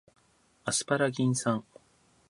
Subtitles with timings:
[0.65, 1.63] アスパラギン酸